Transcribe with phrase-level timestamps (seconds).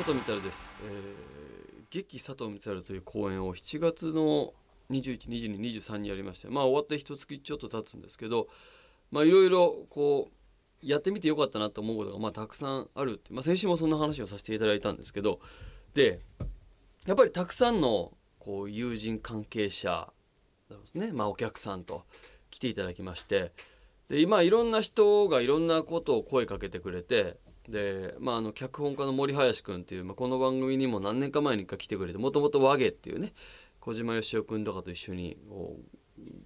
[0.00, 4.54] 佐藤光です、えー、劇佐藤光という公演を7月の
[4.90, 8.48] 212223にやりましてまあ終わって一月ちょっと経つんですけど
[9.10, 10.30] まあいろいろこ
[10.82, 15.38] うやってみてよかったなと思うことがまあたくさんあるって、まあ、先週もそんな話をさせていただいたんですけど
[15.92, 16.20] で
[17.06, 20.10] やっぱりたくさんのこう友人関係者
[20.70, 22.04] ですね、まあ、お客さんと
[22.50, 23.52] 来ていただきまして
[24.08, 27.36] で今いろんな人がいろんなことを声かけてくれて
[27.70, 33.32] で、まあ、あの脚本家の森林くんっていう、まあ、この番組にも何年か前に一回来てくれてもともと和芸っていうね
[33.80, 35.36] 小島よしおくんとかと一緒に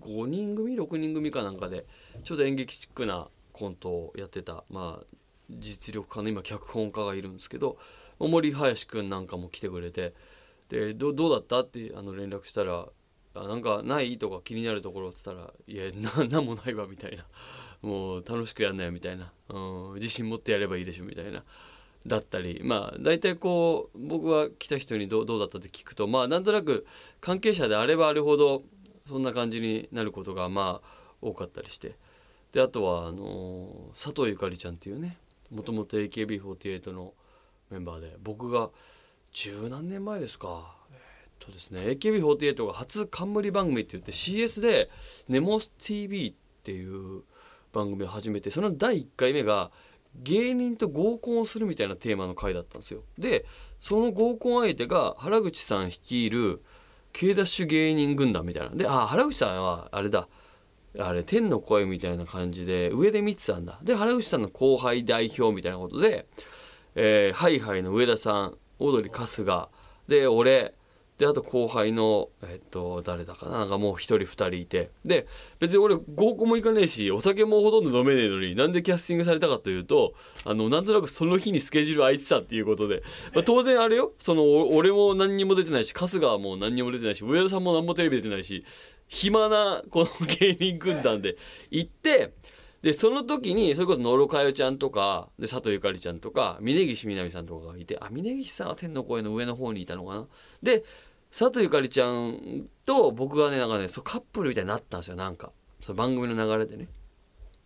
[0.00, 1.86] 5人組6人組かなんかで
[2.24, 5.06] ちょっと演劇チックなコントをやってた、まあ、
[5.50, 7.78] 実力家の今脚本家がいるんですけど
[8.18, 10.14] 森林くんなんかも来てくれて
[10.68, 12.86] でどどうだったってあの連絡したら
[13.34, 17.26] 「あなんかない?」とか気になるところっつったら「いやななんもないわ」みたいな
[17.82, 21.44] 「もう楽しくやんなよ」みたいな、うん「自信持ってやればいいでしょ」みたいな。
[22.06, 22.60] だったり。
[22.62, 26.86] まあ大体こう僕は来た人にどうどうだったって聞くとまあなんとなく
[27.20, 28.62] 関係者であればあるほど
[29.06, 30.88] そんな感じになることがまあ
[31.20, 31.96] 多かったりして。
[32.52, 35.18] であとはあの佐藤ゆかりちゃんっていうね
[35.50, 37.12] もともと AKB48 の
[37.70, 38.70] メンバーで僕が
[39.32, 40.74] 十何年前ですか。
[40.90, 44.90] えっとですね AKB48 が初冠番組って言って CS で
[45.28, 47.22] 「ネモス TV」っていう
[47.72, 49.70] 番組を始めてその第1回目が
[50.14, 53.02] 芸人と合コンをするみたいなテーマの回だったんですよ。
[53.18, 53.44] で
[53.80, 56.62] その合コン相手が原口さん率いる
[57.12, 58.74] K ダッシュ芸人軍団みたいな。
[58.74, 60.28] であ原口さんはあれだ。
[60.98, 63.78] あれ天の声みたいな感じで上で見てたんだ。
[63.82, 66.26] で原口さんの後輩代表みたいなことで、
[66.94, 69.68] えー、ハイハイの上田さんオードリー春日。
[70.08, 70.74] で俺
[71.18, 73.58] であと後輩のえっと誰だかな？
[73.58, 74.90] なんかもう一人二人いて。
[75.04, 75.26] で
[75.58, 80.14] 別に俺合コンも行かねえしお酒もほとんど飲めねえのになんでキャスティングされたかというと
[80.44, 83.02] あのなんとなくその日にスケジュール空いてたっていうことで、
[83.34, 88.64] まあ、当然あれよその俺も何にも出てないし春日はもう何にも出てないし上田さんも何もテレビ出てないし
[89.08, 91.36] 暇なこの芸人軍団で
[91.70, 92.32] 行って
[92.80, 100.26] でその時にそれこそ野呂佳代ちゃんとかで佐藤ゆかりちゃんとか峯岸みなみさんとかがいてあ峯岸さんは天の声の上の方にいたのかな？
[100.62, 100.84] で
[101.30, 105.52] 佐藤ゆかりちゃんと僕がねなんかねそうカップルみたいになったんですよなんか。
[105.80, 106.88] その番組の流れでね。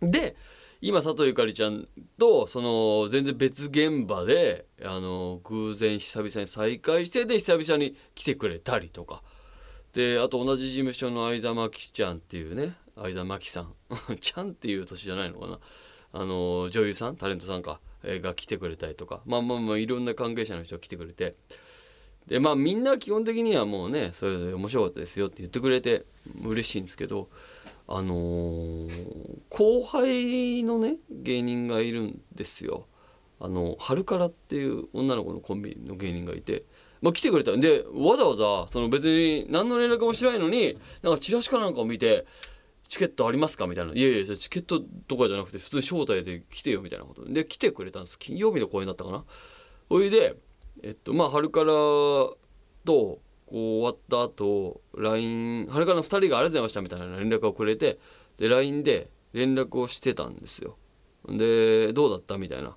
[0.00, 0.36] で
[0.82, 9.22] 今佐藤ゆかりちゃんとその全然別現場であの偶然久々に再会してで久々に来てくれたりとか。
[9.92, 13.74] であと同じ事務所の相沢真紀ちゃんっていうね相沢真紀さん。
[14.20, 15.58] ちゃんっていう年じゃないのかな。
[16.12, 19.22] あの女優さんタレントさんか、えーが来てくれたりとか。
[19.24, 21.34] まあまあまあいろんな関係者の人が来てくれて。
[22.26, 26.06] でまあみんな基本的にはもうねそれぞれ面白かったですよって言ってくれて
[26.44, 27.28] 嬉しいんですけど
[27.88, 32.86] あのー後輩のね芸人がいるんですよ。
[33.38, 36.64] あの春からっていう女の子のコンビの芸人がいて、
[37.02, 42.26] まあ、来てくれたんでわざわざその別に何の連絡もしないのになんかチラシかなんかを見て
[42.88, 49.24] 「チケットありますか?」みたいな「いやいやチケットとかじゃなくて普通に招待で来てよ」みたいなことで来てくれたんです金曜日の公演だったかな。
[49.88, 50.34] それで
[50.82, 52.38] えっとまあ春からと
[52.84, 53.18] こ
[53.50, 57.98] う終わった後 LINE 春からの2人が「ありがとうございました」みたいな連絡をくれて
[58.38, 60.76] で LINE で連絡をしてたんですよ。
[61.28, 62.76] でどうだったみたいな。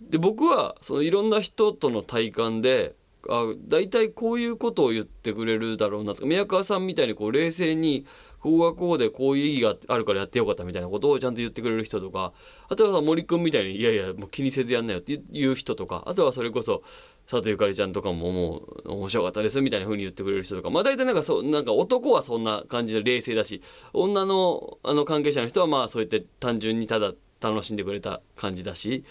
[0.00, 2.94] で僕はそのいろんな人との体感で
[3.28, 8.06] あ大体こういうことを言ってくれるだろうなとか宮川さんみたいにこう冷静に
[8.40, 12.32] こうはこうでこういう意義があるからやってよかったみたいなことをちゃんと言ってくれる人とか
[12.68, 16.82] あとは森君みたいにいやいやもう気にせずやんなよっていう人とかあとはそれこそ
[17.26, 23.60] 佐藤ゆかりちゃんとかももう面白かったですみたいな風に言ってくれる人とかまあ大体なんかそうなんか男はそんな感じで冷静だし
[23.92, 29.04] 女のあの関係者の人はまあそうやって単純にただ楽しんでくれた感じだし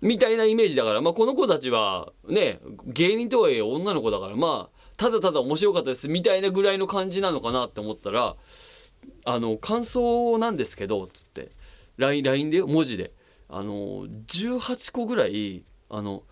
[0.00, 8.36] みたいなイメージだから、まあ、この子たちはね芸人とはいえ女の子だからまあただただ面白かったですみたいなぐらいの感じなのかなって思ったら
[9.24, 11.50] 「あの感想なんですけど」つって
[11.96, 13.12] LINE, で文字で
[13.48, 16.22] あの18個ぐらいあの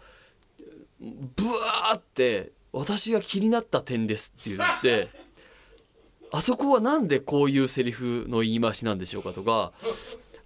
[1.01, 1.07] ブ
[1.47, 5.29] ワーって「私が気になった点です」って言って。
[6.31, 9.73] あそこはなんでこういうセリフの言い回しなんでしょうかとか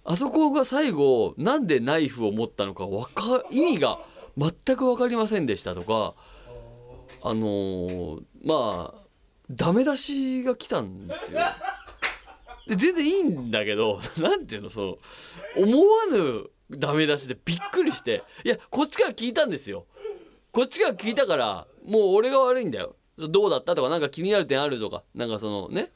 [0.05, 3.99] あそこが最後なんでナイフを持ったのかか意味が
[4.37, 6.13] 全く分かりませんでしたとか
[7.21, 9.03] あのーまあ
[9.51, 11.39] ダメ出しが来たんですよ。
[12.67, 14.97] で全然いいんだけど なんていうのその
[15.57, 19.85] 思わぬダメ出しでびっくりしていやこっちから聞いたんですよ。
[20.51, 22.95] こっちから聞いたからもう俺が悪いんだよ。
[23.17, 25.91] どうだったとかなんか気になる点あるとかなんかそのね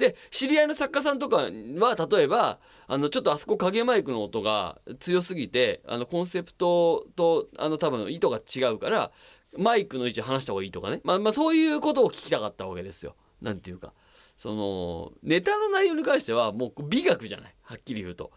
[0.00, 2.58] で知り合いの作家さんとかは例えば
[2.88, 9.12] あのちょっとあそこ影マイクの音が強すぎてあのコンセプトとあの多分意図が違うから
[9.56, 13.14] マイクの位置離した方がいいとかね、まあ、まあそういうことを聞きたかったわけですよ。
[13.42, 13.92] なんていうか
[14.36, 18.32] そのネタの内容に関してはもう美学じゃないはっきり言うと。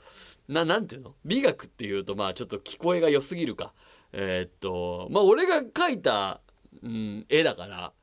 [0.50, 1.15] ななんていうの？
[1.24, 3.74] 美学っていうとまあちょっと聞こえが良すぎるか。
[4.12, 6.42] えー、っとまあ俺が描いた、
[6.83, 7.94] うん、絵だから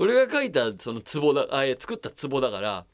[0.00, 2.86] 俺が描いたその壺だあ作った壺だから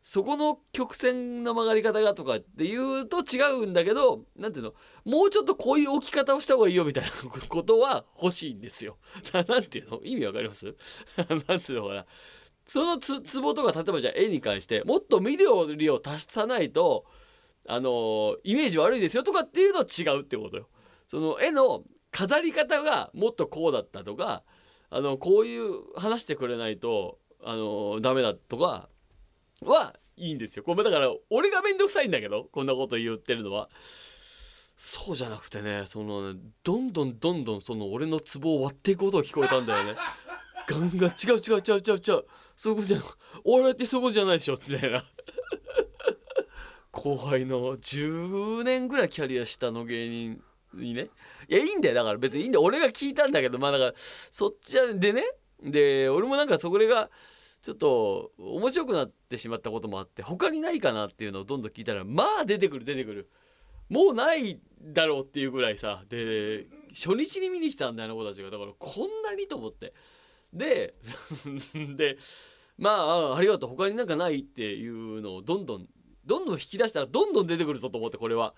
[0.00, 4.74] そこの曲線の曲がり方がとかっていうと違うんだけど何ていうの？
[5.04, 7.10] もうちょっとこういう置き方をした方がいいよみたいな
[7.48, 8.96] ことは欲しいんですよ。
[9.34, 10.00] なんていうの？
[10.02, 10.74] 意味わかります？
[11.48, 12.06] なんていうのかな？
[12.66, 17.04] そのつ壺とか例えばじゃあ絵に関してもっと緑を足さないと
[17.68, 20.68] あのイメージ悪いですよとかっていうのは違うってことよ。
[21.08, 21.82] その絵の
[22.12, 24.44] 飾り方がもっとこうだったとか
[24.90, 28.88] あのこういう話してくれないとあのダメだとか
[29.62, 30.64] はいいんですよ。
[30.64, 33.68] これだから俺が面倒くさいんだけどこんなこと言ってるのは。
[34.78, 39.96] そうじゃなくてねそのねどんどんどんどんその俺のツボを割っていく音が聞こえたんだよね。
[40.68, 42.24] ガンガン違う違う違う違う違う
[42.56, 43.06] そういうことじゃない
[43.44, 45.04] 俺ってそういうことじゃないでしょみたいな。
[46.92, 50.42] 後輩の10年ぐらいキャリア下の芸人
[50.76, 51.08] にね。
[51.48, 51.94] いやいいんだよ。
[51.94, 52.62] だから別にいいんだよ。
[52.62, 55.22] 俺が聞いたんだけどまあだからそっちでね。
[55.62, 57.10] で俺もなんかそこが
[57.62, 63.30] ちょっと面白くなってしまったこともあって他にないかなっていうのをどんどん聞いたらまあ出てくる出てくる。
[63.88, 66.04] もうないだろうっていうぐらいさ。
[66.08, 68.50] で初日に見に来たんだよあの子たちが。
[68.50, 69.94] だからこんなにと思って。
[70.52, 70.94] で
[71.96, 72.18] で
[72.78, 73.70] まあありがとう。
[73.70, 75.88] 他になんかないっていうのをどんどん
[76.24, 78.54] どんどん引き出したらどんどん出てくるぞと思ってこれは。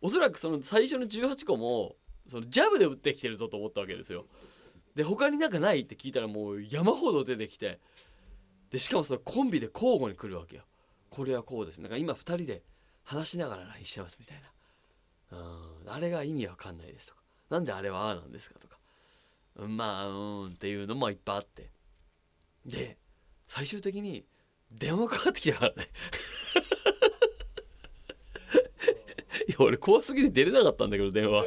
[0.00, 1.96] おそらくその最初の18個も
[2.28, 4.26] そのジャブで打ってきてるぞと思ったわけですよ。
[4.94, 7.80] で他になんかないって聞いたらもう山ほど出てきて
[8.70, 10.62] でしかもそのコンビで交互に来るわけよ。
[11.10, 11.80] これはこうです。
[11.80, 12.62] だから今2人で
[13.04, 14.42] 話しながら LINE してますみたい
[15.30, 15.38] な。
[15.38, 17.22] うんあれが意味わかんないですとか。
[17.50, 18.78] なんであれはああなんですかとか。
[19.66, 21.70] まあうんっていうのもいっぱいあって。
[22.64, 22.98] で
[23.46, 24.26] 最終的に
[24.72, 25.88] 電話かかってきたからね
[29.48, 31.44] いや俺怖すぎて出れなかったんだけど電話。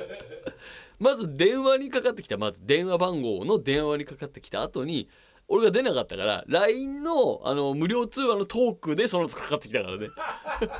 [1.00, 2.38] まず電話にかかってきた。
[2.38, 5.10] まず電話番号の電話にかかってきた後に
[5.48, 10.10] 俺が出なかったから LINE のあの無料通話のトークでその後かかってきたからね。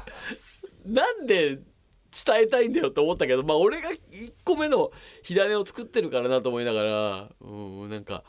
[0.86, 1.60] なんで
[2.12, 4.92] 伝えたいんだよと思ったけどまあ俺が1個目の
[5.22, 7.48] 火種を作ってるからなと思いながらう
[7.86, 8.24] んなんか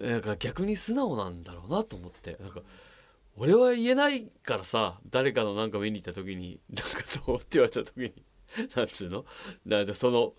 [0.00, 2.36] なんか逆に素直なんだろうなと思って。
[2.40, 2.62] なんか
[3.42, 8.12] 俺は言えないからさ誰かのなんか見に行った時になんかどうって言われた時に
[8.76, 9.24] なんつうの？
[9.66, 10.34] だかその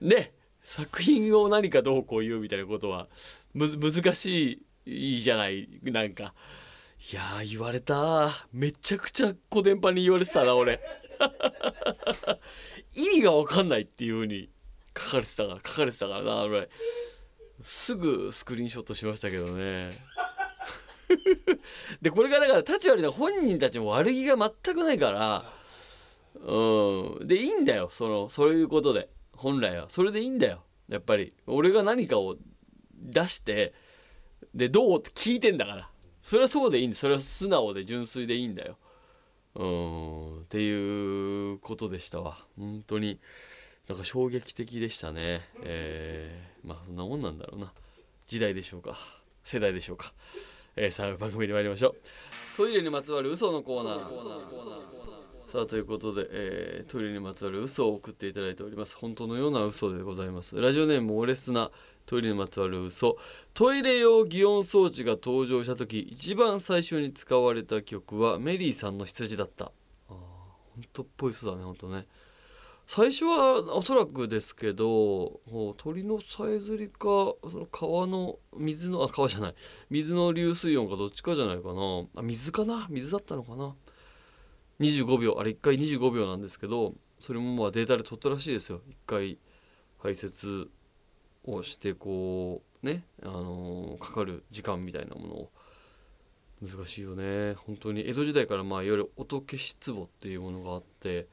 [0.00, 0.32] ね
[0.64, 3.06] 作品を何かどうこう言うみたいなことは
[3.52, 5.68] む難しいじゃない？
[5.84, 6.34] なんか
[7.12, 10.80] いや言われためちゃくちゃ小電波に言われてたな俺。
[12.94, 14.50] 意味が分かんないっていう風に
[14.98, 16.68] 書かれてたから書かれてたからな俺。
[17.62, 19.90] すぐスクリーンショットしましたけどね。
[22.02, 25.52] でこれがだから立ち悪いの本人たちも悪気が全くないから
[26.42, 27.26] うん。
[27.26, 29.08] でいいんだよそのそういうことで。
[29.32, 29.86] 本来は。
[29.88, 30.62] それでいいんだよ。
[30.88, 31.32] やっぱり。
[31.46, 32.36] 俺が何かを
[32.96, 33.74] 出して
[34.54, 35.88] でどうって聞いてんだから。
[36.22, 38.76] それはそうでいいんだそれは素直で純粋でいいんだよ。
[39.54, 40.40] うん。
[40.42, 42.36] っていうことでしたわ。
[42.58, 43.20] 本当に。
[43.88, 45.42] なんか衝撃的でしたね。
[45.62, 47.72] えー、まあそんなもんなんだろうな。
[48.26, 48.96] 時代でしょうか。
[49.42, 50.14] 世代でしょうか。
[50.76, 51.94] えー、さあ番組に参りましょう。
[52.56, 54.94] トイレにまつわる嘘のコーナー。
[55.46, 58.96] さあということで、えー、トイレにまつわる嘘を送っていただいております。
[58.96, 60.60] 本当のような嘘でございます。
[60.60, 61.70] ラジオネームオレスな
[62.06, 63.18] トイレにまつわる嘘。
[63.52, 69.66] トイレ用擬音装置が登場した時一番最初に使われた曲はメリーさんの羊だった。
[69.66, 69.70] あ
[70.08, 72.06] 本当っぽい嘘だね本当ね
[72.86, 75.40] 最初はおそらくですけど
[75.78, 76.98] 鳥のさえずりか
[77.48, 79.54] その川の水のあ川じゃない。
[79.90, 82.04] 水の流水音かどっちかじゃないかな。
[82.16, 82.86] あ水かな？
[82.90, 83.74] 水だったのかな
[84.80, 85.36] ？25秒。
[85.38, 88.82] あれ1回25秒なんですけどそれもまあデータで取ったらしいですよ。
[88.88, 89.38] 1回
[89.98, 90.68] 排泄
[91.44, 95.50] をしてこうね、あのー、かかる時間みたいなものを。
[96.62, 97.54] 難しいよね。
[97.54, 101.26] 本当に江戸時代からまあいわゆる音消し壺っていうものがあって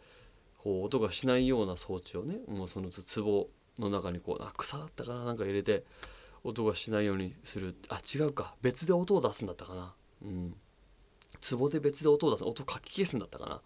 [0.63, 3.49] こう音がしないような装置をねもうその壺
[3.79, 5.83] の中にこうあ草だったかななんか入れて
[6.43, 7.75] 音がしないようにする。
[7.89, 8.55] あ違うか。
[8.61, 9.93] 別で音を出すんだったかな。
[10.23, 10.55] うん。
[11.57, 12.43] 壺で別で音を出す。
[12.43, 13.61] 音かき消すんだったかな。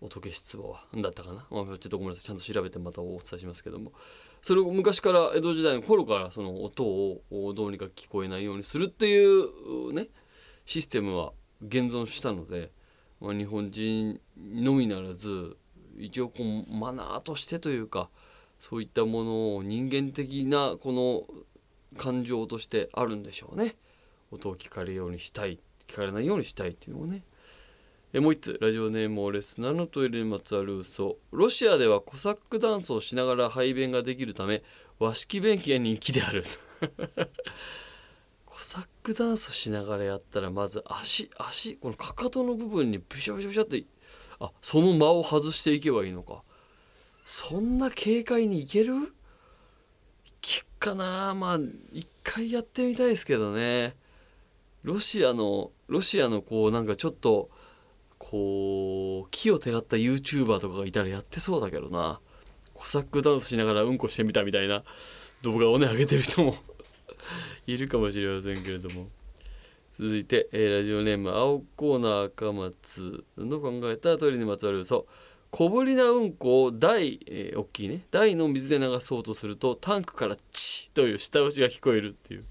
[0.00, 0.84] 音消し壺は。
[0.96, 2.24] だったかな、まあ、ちょっとごめんなさい。
[2.26, 3.92] ちゃんと調べてまたお伝えしますけども。
[4.40, 7.22] それを昔から江戸時代の頃からその音を
[7.54, 10.06] どうにか聞こえないようにするっていうね
[10.64, 12.70] システムは現存したので、
[13.20, 15.56] まあ、日本人のみならず
[15.98, 18.08] 一応こうマナーとしてというか
[18.58, 21.24] そういったものを人間的なこの
[21.96, 23.76] 感情としてあるんでしょうね。
[24.30, 27.22] 音を聞かれるようにしたい聞かれないようにしたいっていうのをね。
[28.12, 28.58] えもう一つ。
[28.60, 31.18] ラジオネームオレスナのトイレにまつわる嘘。
[31.30, 34.62] ロシアではコサックダンスをしながら排便ができるため
[34.98, 36.42] 和式便器が人気である。
[38.46, 43.84] コサックダンスしながらやったらまず足足このかかとの部分にブシャブシャブシャって
[44.40, 46.42] あその間を外していけばいいのか。
[47.24, 48.94] そんな軽快にいける？
[50.78, 51.34] かな？
[51.34, 51.58] まあ
[51.92, 53.96] 一回やってみたいですけどね。
[54.82, 57.50] ロシアのロシアのこうなんかちょっと
[58.16, 62.20] こう木をてらった YouTuber とかがいたらやってそうだけどな。
[62.74, 64.84] コサックダンスしながらうんこしてみたみたいな
[65.42, 66.54] 動画をね上げてる人も
[67.66, 69.08] いるかもしれませんけれども。
[69.98, 75.08] 続いて、えーラジオネーム青コーナー赤松の考えた鳥にまつわる嘘。
[75.50, 78.04] 小ぶりなうんこを台、えー大きいね。
[78.12, 82.44] 台の水で流そうとするとタンクから「チッ」という舌打ちが聞こえるっていう。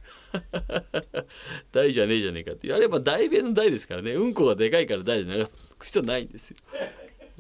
[1.72, 2.74] 台じゃねえじゃねえかって。
[2.74, 4.12] あれは台弁の台ですからね。
[4.12, 6.58] うんこがでかいから台で流す必要ないんですよ、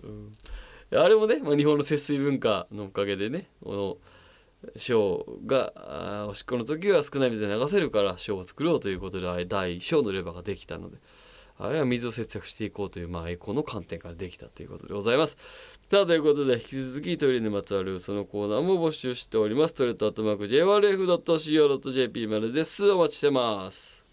[0.03, 3.97] うん、あれもね、まあ、日本の節水文化のおかげでねこの
[4.75, 10.97] 小がおしっこの時は少ない水で流せるから小を作ろうということであれ第小のレバーができたので
[11.59, 15.37] あれは水を節約していこうという、まあ、エコの観点からできたということでございます。
[15.89, 19.73] さあということで引き続きトイレにまつわるそのコーナーも募集しております。
[19.73, 22.91] トイレットアットマーク JRF.CO.JP までです。
[22.91, 24.06] お待ちしてます。